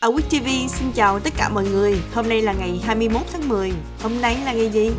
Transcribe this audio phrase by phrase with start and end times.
[0.00, 2.00] Ở Quýt TV xin chào tất cả mọi người.
[2.14, 3.72] Hôm nay là ngày 21 tháng 10.
[4.02, 4.90] Hôm nay là ngày gì?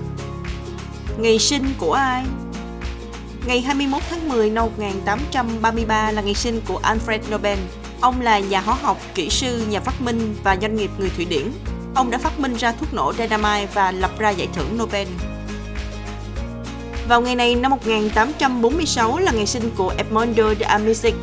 [1.18, 2.24] Ngày sinh của ai?
[3.48, 7.60] Ngày 21 tháng 10 năm 1833 là ngày sinh của Alfred Nobel.
[8.02, 11.26] Ông là nhà hóa học, kỹ sư, nhà phát minh và doanh nghiệp người Thụy
[11.26, 11.52] Điển.
[11.96, 15.08] Ông đã phát minh ra thuốc nổ dynamite và lập ra giải thưởng Nobel.
[17.10, 21.14] Vào ngày này năm 1846 là ngày sinh của Edmondo de Amicis.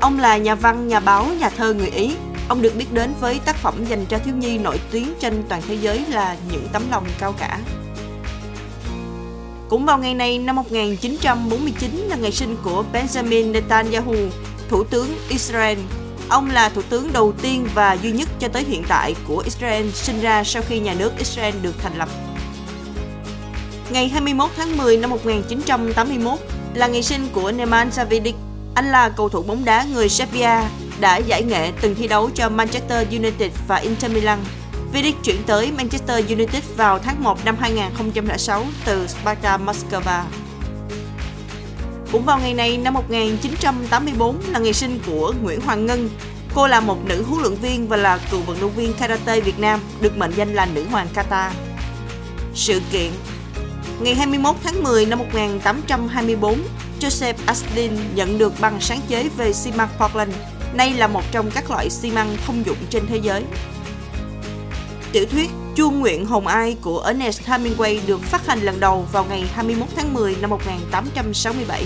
[0.00, 2.14] Ông là nhà văn, nhà báo, nhà thơ người Ý.
[2.48, 5.62] Ông được biết đến với tác phẩm dành cho thiếu nhi nổi tiếng trên toàn
[5.68, 7.58] thế giới là Những tấm lòng cao cả.
[9.68, 14.14] Cũng vào ngày này năm 1949 là ngày sinh của Benjamin Netanyahu,
[14.68, 15.78] Thủ tướng Israel.
[16.28, 19.90] Ông là thủ tướng đầu tiên và duy nhất cho tới hiện tại của Israel
[19.90, 22.08] sinh ra sau khi nhà nước Israel được thành lập.
[23.90, 26.38] Ngày 21 tháng 10 năm 1981
[26.74, 28.34] là ngày sinh của Neman Vidic.
[28.74, 30.60] Anh là cầu thủ bóng đá người Serbia,
[31.00, 34.38] đã giải nghệ từng thi đấu cho Manchester United và Inter Milan.
[34.92, 40.22] Vidic chuyển tới Manchester United vào tháng 1 năm 2006 từ Sparta Moscow.
[42.12, 46.10] Cũng vào ngày này năm 1984 là ngày sinh của Nguyễn Hoàng Ngân.
[46.54, 49.58] Cô là một nữ huấn luyện viên và là cựu vận động viên karate Việt
[49.58, 51.52] Nam, được mệnh danh là nữ hoàng kata.
[52.54, 53.10] Sự kiện
[54.00, 56.58] Ngày 21 tháng 10 năm 1824,
[57.00, 60.32] Joseph Astin nhận được bằng sáng chế về xi măng Portland,
[60.76, 63.44] nay là một trong các loại xi măng thông dụng trên thế giới.
[65.12, 69.24] Tiểu thuyết Chuông nguyện hồng ai của Ernest Hemingway được phát hành lần đầu vào
[69.24, 71.84] ngày 21 tháng 10 năm 1867.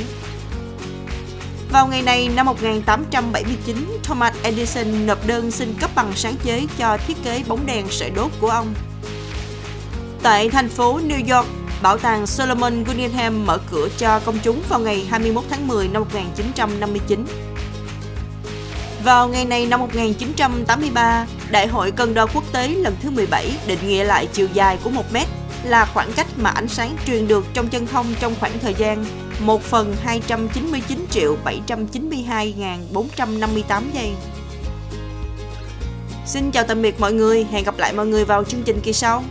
[1.73, 6.99] Vào ngày này năm 1879, Thomas Edison nộp đơn xin cấp bằng sáng chế cho
[7.07, 8.75] thiết kế bóng đèn sợi đốt của ông.
[10.23, 11.49] Tại thành phố New York,
[11.83, 16.03] Bảo tàng Solomon Guggenheim mở cửa cho công chúng vào ngày 21 tháng 10 năm
[16.03, 17.25] 1959.
[19.05, 23.79] Vào ngày này năm 1983, Đại hội cân đo quốc tế lần thứ 17 định
[23.87, 25.29] nghĩa lại chiều dài của 1 mét
[25.65, 29.05] là khoảng cách mà ánh sáng truyền được trong chân không trong khoảng thời gian
[29.41, 34.11] 1 phần 299 triệu 792.458 giây.
[36.27, 38.93] Xin chào tạm biệt mọi người, hẹn gặp lại mọi người vào chương trình kỳ
[38.93, 39.23] sau.